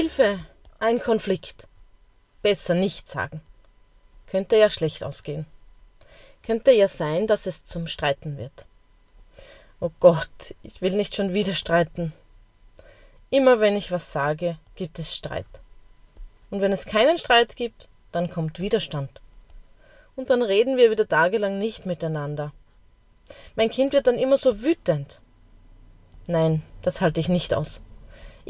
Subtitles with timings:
[0.00, 0.38] Hilfe,
[0.78, 1.68] ein Konflikt.
[2.40, 3.42] Besser nicht sagen.
[4.26, 5.44] Könnte ja schlecht ausgehen.
[6.42, 8.64] Könnte ja sein, dass es zum Streiten wird.
[9.78, 12.14] Oh Gott, ich will nicht schon wieder streiten.
[13.28, 15.44] Immer wenn ich was sage, gibt es Streit.
[16.48, 19.20] Und wenn es keinen Streit gibt, dann kommt Widerstand.
[20.16, 22.54] Und dann reden wir wieder tagelang nicht miteinander.
[23.54, 25.20] Mein Kind wird dann immer so wütend.
[26.26, 27.82] Nein, das halte ich nicht aus.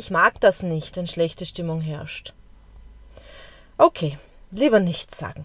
[0.00, 2.32] Ich mag das nicht, wenn schlechte Stimmung herrscht.
[3.76, 4.18] Okay,
[4.50, 5.44] lieber nichts sagen.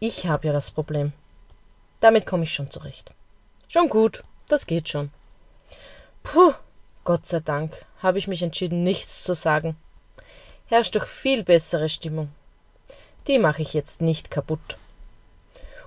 [0.00, 1.12] Ich habe ja das Problem.
[2.00, 3.12] Damit komme ich schon zurecht.
[3.68, 5.12] Schon gut, das geht schon.
[6.24, 6.52] Puh,
[7.04, 9.76] Gott sei Dank habe ich mich entschieden, nichts zu sagen.
[10.66, 12.32] Herrscht doch viel bessere Stimmung.
[13.28, 14.78] Die mache ich jetzt nicht kaputt.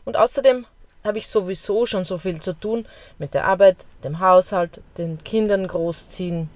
[0.05, 0.65] Und außerdem
[1.03, 2.85] habe ich sowieso schon so viel zu tun
[3.17, 6.49] mit der Arbeit, dem Haushalt, den Kindern großziehen.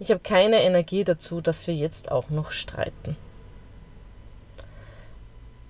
[0.00, 3.16] Ich habe keine Energie dazu, dass wir jetzt auch noch streiten.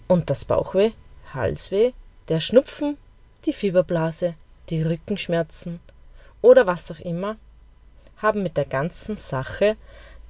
[0.09, 0.93] Und das Bauchweh,
[1.35, 1.93] Halsweh,
[2.29, 2.97] der Schnupfen,
[3.45, 4.35] die Fieberblase,
[4.71, 5.81] die Rückenschmerzen
[6.41, 7.37] oder was auch immer,
[8.17, 9.77] haben mit der ganzen Sache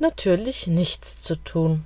[0.00, 1.84] natürlich nichts zu tun.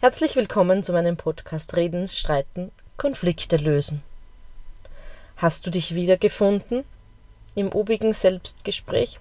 [0.00, 4.02] Herzlich willkommen zu meinem Podcast Reden, Streiten, Konflikte lösen.
[5.36, 6.84] Hast du dich wiedergefunden
[7.54, 9.20] im obigen Selbstgespräch?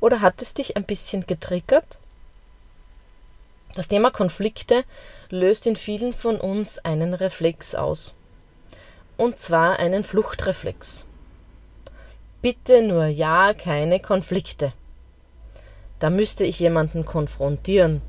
[0.00, 1.98] Oder hat es dich ein bisschen getriggert?
[3.74, 4.84] Das Thema Konflikte
[5.30, 8.14] löst in vielen von uns einen Reflex aus.
[9.16, 11.06] Und zwar einen Fluchtreflex.
[12.40, 14.72] Bitte nur ja keine Konflikte.
[15.98, 18.02] Da müsste ich jemanden konfrontieren,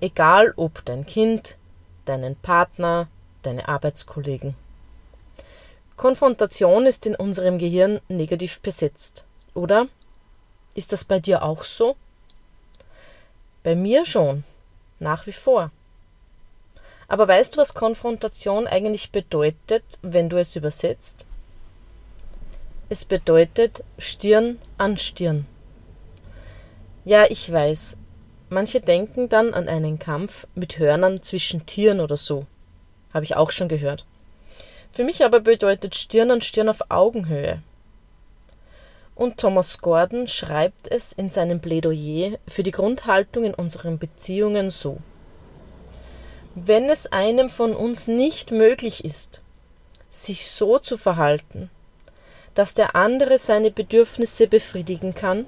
[0.00, 1.56] egal ob dein Kind,
[2.04, 3.08] deinen Partner,
[3.42, 4.54] deine Arbeitskollegen.
[5.96, 9.88] Konfrontation ist in unserem Gehirn negativ besetzt, oder?
[10.76, 11.96] Ist das bei dir auch so?
[13.64, 14.44] Bei mir schon,
[15.00, 15.72] nach wie vor.
[17.08, 21.26] Aber weißt du, was Konfrontation eigentlich bedeutet, wenn du es übersetzt?
[22.88, 25.46] Es bedeutet Stirn an Stirn.
[27.04, 27.96] Ja, ich weiß,
[28.48, 32.46] Manche denken dann an einen Kampf mit Hörnern zwischen Tieren oder so.
[33.12, 34.04] Habe ich auch schon gehört.
[34.92, 37.60] Für mich aber bedeutet Stirn an Stirn auf Augenhöhe.
[39.16, 44.98] Und Thomas Gordon schreibt es in seinem Plädoyer für die Grundhaltung in unseren Beziehungen so.
[46.54, 49.40] Wenn es einem von uns nicht möglich ist,
[50.10, 51.70] sich so zu verhalten,
[52.54, 55.46] dass der andere seine Bedürfnisse befriedigen kann,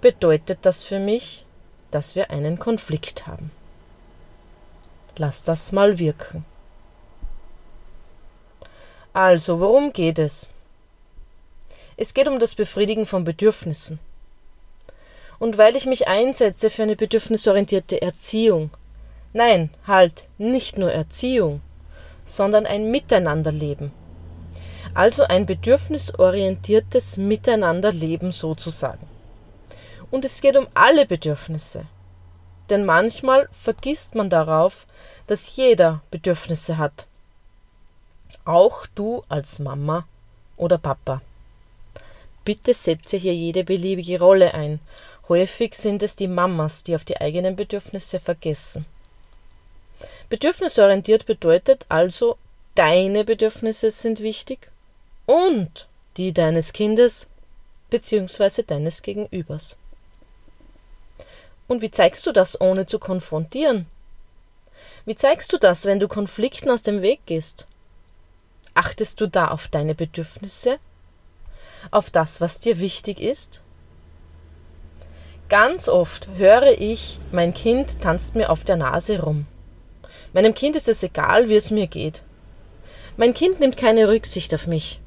[0.00, 1.46] bedeutet das für mich,
[1.92, 3.52] dass wir einen Konflikt haben.
[5.16, 6.44] Lass das mal wirken.
[9.12, 10.48] Also, worum geht es?
[11.98, 13.98] Es geht um das Befriedigen von Bedürfnissen.
[15.38, 18.70] Und weil ich mich einsetze für eine bedürfnisorientierte Erziehung,
[19.32, 21.62] nein, halt, nicht nur Erziehung,
[22.24, 23.92] sondern ein Miteinanderleben.
[24.92, 29.06] Also ein bedürfnisorientiertes Miteinanderleben sozusagen.
[30.10, 31.86] Und es geht um alle Bedürfnisse.
[32.68, 34.86] Denn manchmal vergisst man darauf,
[35.26, 37.06] dass jeder Bedürfnisse hat.
[38.44, 40.06] Auch du als Mama
[40.56, 41.20] oder Papa.
[42.46, 44.78] Bitte setze hier jede beliebige Rolle ein.
[45.28, 48.86] Häufig sind es die Mamas, die auf die eigenen Bedürfnisse vergessen.
[50.28, 52.38] Bedürfnisorientiert bedeutet also,
[52.76, 54.70] deine Bedürfnisse sind wichtig
[55.26, 57.26] und die deines Kindes
[57.90, 58.62] bzw.
[58.62, 59.74] deines Gegenübers.
[61.66, 63.86] Und wie zeigst du das, ohne zu konfrontieren?
[65.04, 67.66] Wie zeigst du das, wenn du Konflikten aus dem Weg gehst?
[68.74, 70.78] Achtest du da auf deine Bedürfnisse?
[71.90, 73.62] Auf das, was dir wichtig ist?
[75.48, 79.46] Ganz oft höre ich, mein Kind tanzt mir auf der Nase rum.
[80.32, 82.22] Meinem Kind ist es egal, wie es mir geht.
[83.16, 85.00] Mein Kind nimmt keine Rücksicht auf mich.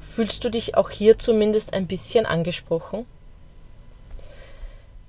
[0.00, 3.06] Fühlst du dich auch hier zumindest ein bisschen angesprochen?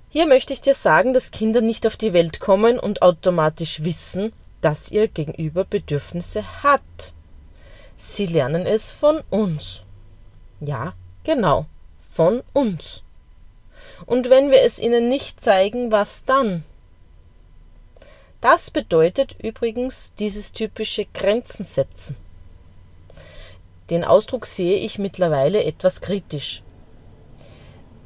[0.08, 4.32] Hier möchte ich dir sagen, dass Kinder nicht auf die Welt kommen und automatisch wissen,
[4.60, 7.12] dass ihr Gegenüber Bedürfnisse hat.
[7.96, 9.82] Sie lernen es von uns.
[10.60, 11.66] Ja, genau,
[12.10, 13.02] von uns.
[14.06, 16.64] Und wenn wir es ihnen nicht zeigen, was dann?
[18.40, 22.16] Das bedeutet übrigens dieses typische Grenzen setzen.
[23.90, 26.62] Den Ausdruck sehe ich mittlerweile etwas kritisch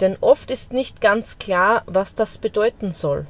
[0.01, 3.27] denn oft ist nicht ganz klar, was das bedeuten soll.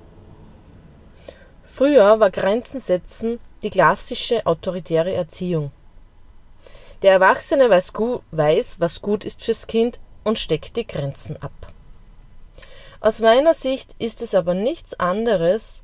[1.63, 5.73] Früher war Grenzen setzen die klassische autoritäre Erziehung.
[7.05, 11.53] Der Erwachsene weiß, was gut ist fürs Kind und steckt die Grenzen ab.
[12.99, 15.83] Aus meiner Sicht ist es aber nichts anderes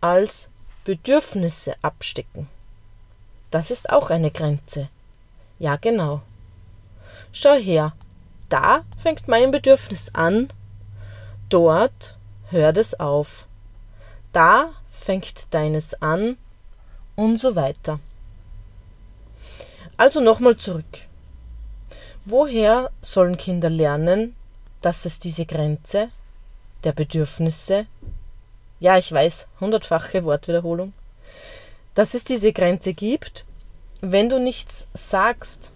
[0.00, 0.48] als
[0.84, 2.48] Bedürfnisse abstecken.
[3.50, 4.88] Das ist auch eine Grenze.
[5.58, 6.22] Ja, genau.
[7.30, 7.92] Schau her,
[8.48, 10.50] da fängt mein Bedürfnis an,
[11.50, 12.16] dort
[12.48, 13.44] hört es auf.
[14.32, 16.38] Da fängt deines an
[17.16, 18.00] und so weiter.
[19.96, 20.84] Also nochmal zurück.
[22.24, 24.34] Woher sollen Kinder lernen,
[24.80, 26.08] dass es diese Grenze
[26.82, 27.86] der Bedürfnisse,
[28.80, 30.92] ja, ich weiß, hundertfache Wortwiederholung,
[31.94, 33.44] dass es diese Grenze gibt,
[34.00, 35.70] wenn du nichts sagst.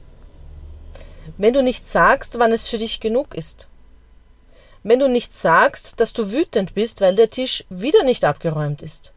[1.36, 3.68] Wenn du nicht sagst, wann es für dich genug ist.
[4.82, 9.12] Wenn du nicht sagst, dass du wütend bist, weil der Tisch wieder nicht abgeräumt ist.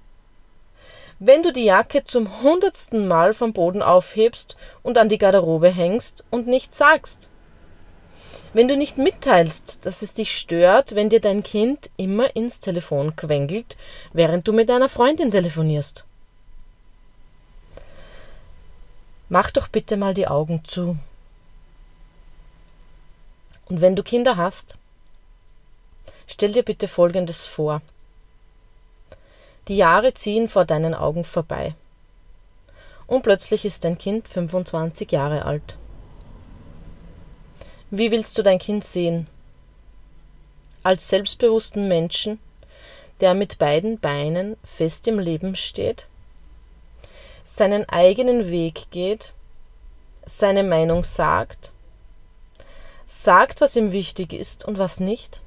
[1.23, 6.25] Wenn du die Jacke zum hundertsten Mal vom Boden aufhebst und an die Garderobe hängst
[6.31, 7.29] und nichts sagst.
[8.53, 13.15] Wenn du nicht mitteilst, dass es dich stört, wenn dir dein Kind immer ins Telefon
[13.15, 13.77] quengelt,
[14.13, 16.06] während du mit deiner Freundin telefonierst.
[19.29, 20.97] Mach doch bitte mal die Augen zu.
[23.69, 24.75] Und wenn du Kinder hast,
[26.25, 27.83] stell dir bitte Folgendes vor.
[29.71, 31.75] Die Jahre ziehen vor deinen Augen vorbei.
[33.07, 35.77] Und plötzlich ist dein Kind 25 Jahre alt.
[37.89, 39.27] Wie willst du dein Kind sehen?
[40.83, 42.39] Als selbstbewussten Menschen,
[43.21, 46.06] der mit beiden Beinen fest im Leben steht,
[47.45, 49.31] seinen eigenen Weg geht,
[50.25, 51.71] seine Meinung sagt,
[53.06, 55.39] sagt, was ihm wichtig ist und was nicht,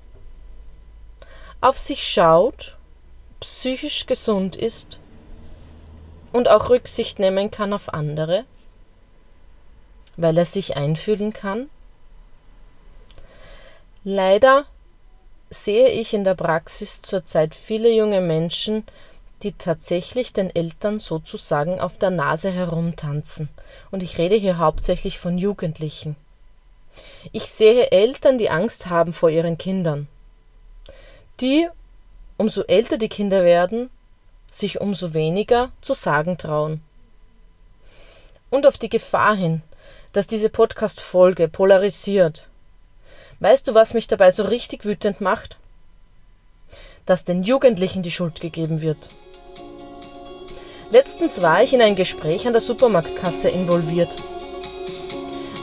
[1.61, 2.75] auf sich schaut
[3.45, 4.99] psychisch gesund ist
[6.33, 8.47] und auch Rücksicht nehmen kann auf andere,
[10.17, 11.69] weil er sich einfühlen kann?
[14.03, 14.65] Leider
[15.51, 18.85] sehe ich in der Praxis zurzeit viele junge Menschen,
[19.43, 23.51] die tatsächlich den Eltern sozusagen auf der Nase herumtanzen.
[23.91, 26.17] Und ich rede hier hauptsächlich von Jugendlichen.
[27.33, 30.09] Ich sehe Eltern, die Angst haben vor ihren Kindern,
[31.41, 31.69] die
[32.37, 33.91] umso älter die Kinder werden,
[34.51, 36.81] sich umso weniger zu sagen trauen.
[38.51, 39.63] Und auf die Gefahr hin,
[40.13, 42.47] dass diese Podcast-Folge polarisiert.
[43.41, 45.59] Weißt du, was mich dabei so richtig wütend macht?
[47.05, 49.11] Dass den Jugendlichen die Schuld gegeben wird.
[50.91, 54.15] Letztens war ich in ein Gespräch an der Supermarktkasse involviert.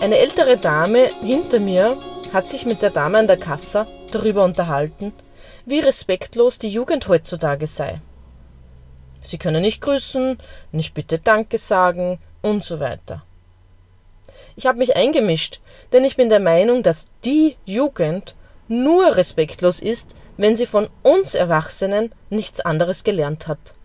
[0.01, 1.97] Eine ältere Dame hinter mir
[2.33, 5.13] hat sich mit der Dame an der Kasse darüber unterhalten,
[5.65, 8.01] wie respektlos die Jugend heutzutage sei.
[9.21, 10.39] Sie können nicht grüßen,
[10.71, 13.23] nicht bitte Danke sagen und so weiter.
[14.55, 15.59] Ich habe mich eingemischt,
[15.93, 18.35] denn ich bin der Meinung, dass die Jugend
[18.67, 23.75] nur respektlos ist, wenn sie von uns Erwachsenen nichts anderes gelernt hat.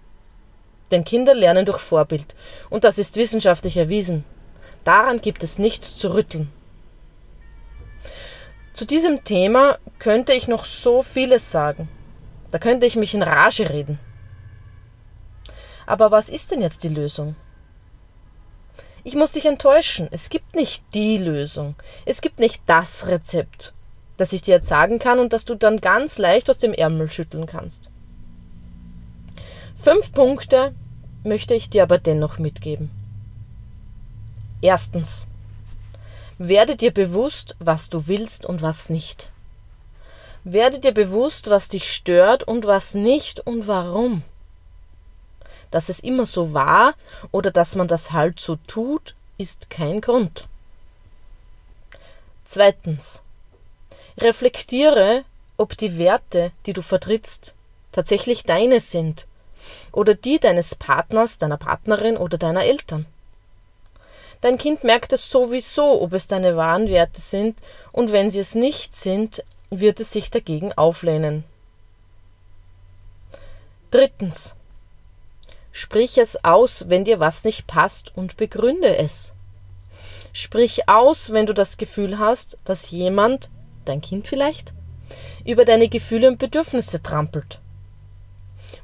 [0.90, 2.34] Denn Kinder lernen durch Vorbild,
[2.70, 4.24] und das ist wissenschaftlich erwiesen.
[4.84, 6.50] Daran gibt es nichts zu rütteln.
[8.76, 11.88] Zu diesem Thema könnte ich noch so vieles sagen.
[12.50, 13.98] Da könnte ich mich in Rage reden.
[15.86, 17.36] Aber was ist denn jetzt die Lösung?
[19.02, 20.08] Ich muss dich enttäuschen.
[20.10, 21.74] Es gibt nicht die Lösung.
[22.04, 23.72] Es gibt nicht das Rezept,
[24.18, 27.10] das ich dir jetzt sagen kann und das du dann ganz leicht aus dem Ärmel
[27.10, 27.88] schütteln kannst.
[29.74, 30.74] Fünf Punkte
[31.24, 32.90] möchte ich dir aber dennoch mitgeben.
[34.60, 35.28] Erstens.
[36.38, 39.30] Werde dir bewusst, was du willst und was nicht.
[40.44, 44.22] Werde dir bewusst, was dich stört und was nicht und warum.
[45.70, 46.94] Dass es immer so war
[47.32, 50.46] oder dass man das halt so tut, ist kein Grund.
[52.44, 53.22] Zweitens.
[54.18, 55.24] Reflektiere,
[55.56, 57.54] ob die Werte, die du vertrittst,
[57.92, 59.26] tatsächlich deine sind
[59.90, 63.06] oder die deines Partners, deiner Partnerin oder deiner Eltern.
[64.46, 67.58] Dein Kind merkt es sowieso, ob es deine wahren Werte sind,
[67.90, 71.42] und wenn sie es nicht sind, wird es sich dagegen auflehnen.
[73.90, 74.54] Drittens.
[75.72, 79.34] Sprich es aus, wenn dir was nicht passt, und begründe es.
[80.32, 83.50] Sprich aus, wenn du das Gefühl hast, dass jemand,
[83.84, 84.72] dein Kind vielleicht,
[85.44, 87.58] über deine Gefühle und Bedürfnisse trampelt.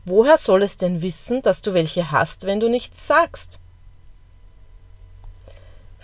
[0.05, 3.61] Woher soll es denn wissen, dass du welche hast, wenn du nichts sagst?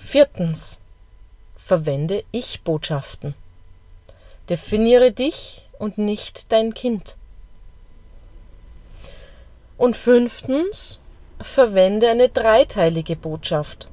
[0.01, 0.81] Viertens.
[1.57, 3.35] Verwende Ich-Botschaften.
[4.49, 7.17] Definiere dich und nicht dein Kind.
[9.77, 11.01] Und fünftens.
[11.41, 13.89] Verwende eine dreiteilige Botschaft.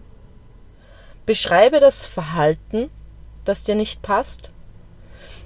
[1.25, 2.89] Beschreibe das Verhalten,
[3.43, 4.51] das dir nicht passt,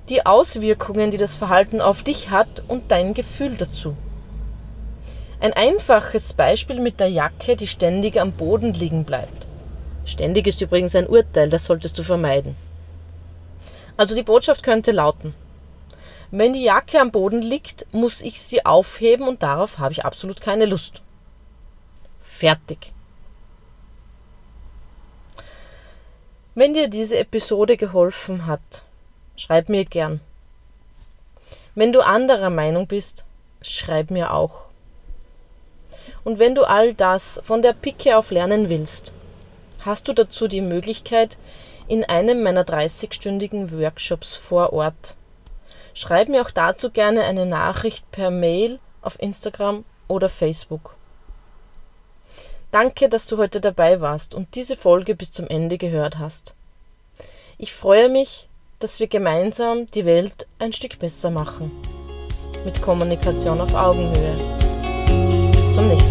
[0.08, 3.98] die Auswirkungen, die das Verhalten auf dich hat und dein Gefühl dazu.
[5.39, 9.49] Ein einfaches Beispiel mit der Jacke, die ständig am Boden liegen bleibt.
[10.10, 12.56] Ständig ist übrigens ein Urteil, das solltest du vermeiden.
[13.96, 15.36] Also die Botschaft könnte lauten,
[16.32, 20.42] wenn die Jacke am Boden liegt, muss ich sie aufheben und darauf habe ich absolut
[20.42, 21.04] keine Lust.
[22.22, 22.92] Fertig.
[26.56, 28.84] Wenn dir diese Episode geholfen hat,
[29.36, 30.22] schreib mir gern.
[31.75, 33.25] Wenn du anderer Meinung bist,
[33.62, 34.66] schreib mir auch.
[36.24, 39.13] Und wenn du all das von der Picke auf lernen willst,
[39.86, 41.38] hast du dazu die Möglichkeit
[41.88, 45.15] in einem meiner 30-stündigen Workshops vor Ort.
[45.93, 50.95] Schreib mir auch dazu gerne eine Nachricht per Mail auf Instagram oder Facebook.
[52.71, 56.53] Danke, dass du heute dabei warst und diese Folge bis zum Ende gehört hast.
[57.57, 61.71] Ich freue mich, dass wir gemeinsam die Welt ein Stück besser machen.
[62.63, 64.36] Mit Kommunikation auf Augenhöhe.
[65.51, 66.09] Bis zum nächsten Mal.